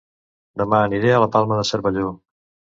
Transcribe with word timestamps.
Dema 0.61 0.79
aniré 0.85 1.13
a 1.17 1.21
La 1.27 1.29
Palma 1.37 1.61
de 1.63 1.69
Cervelló 1.73 2.13